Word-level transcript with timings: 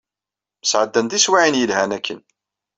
Sɛeddan 0.63 1.07
tiswiɛin 1.07 1.59
yelhan 1.61 1.91
akken. 1.97 2.19